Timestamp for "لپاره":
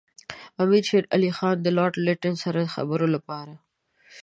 3.15-3.53